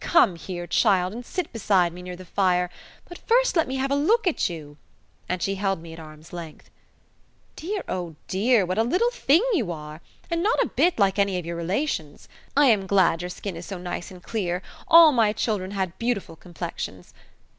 [0.00, 2.68] "Come here, child, and sit beside me near the fire;
[3.08, 4.76] but first let me have a look at you,"
[5.26, 6.68] and she held me at arm's length.
[7.56, 11.38] "Dear, oh, dear, what a little thing you are, and not a bit like any
[11.38, 12.28] of your relations!
[12.54, 16.36] I am glad your skin is so nice and clear; all my children had beautiful
[16.36, 17.14] complexions.